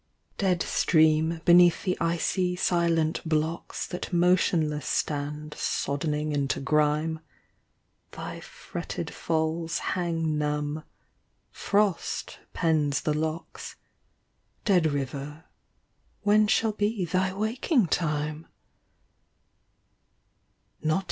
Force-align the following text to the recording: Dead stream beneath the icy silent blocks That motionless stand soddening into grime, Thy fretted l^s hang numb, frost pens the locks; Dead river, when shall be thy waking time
Dead 0.39 0.63
stream 0.63 1.41
beneath 1.45 1.83
the 1.83 1.95
icy 2.01 2.55
silent 2.55 3.21
blocks 3.23 3.85
That 3.85 4.11
motionless 4.11 4.87
stand 4.87 5.53
soddening 5.53 6.31
into 6.31 6.59
grime, 6.59 7.19
Thy 8.09 8.39
fretted 8.39 9.09
l^s 9.09 9.77
hang 9.93 10.39
numb, 10.39 10.83
frost 11.51 12.39
pens 12.51 13.01
the 13.01 13.13
locks; 13.13 13.75
Dead 14.65 14.87
river, 14.91 15.43
when 16.23 16.47
shall 16.47 16.71
be 16.71 17.05
thy 17.05 17.31
waking 17.31 17.85
time 17.85 18.47